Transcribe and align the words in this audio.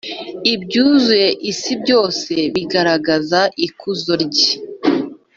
Ibyuzuye 0.53 1.29
isi 1.51 1.73
byose 1.81 2.33
bigaragaza 2.53 3.39
ikuzo 3.67 4.13
rye 4.23 4.49